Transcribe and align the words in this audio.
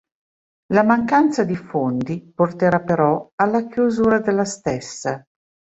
La 0.73 0.81
mancanza 0.81 1.43
di 1.43 1.55
fondi 1.55 2.31
porterà 2.33 2.79
però 2.81 3.33
alla 3.35 3.67
chiusura 3.67 4.17
della 4.19 4.45
stessa. 4.45 5.23